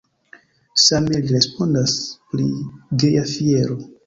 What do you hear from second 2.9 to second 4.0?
Geja Fiero.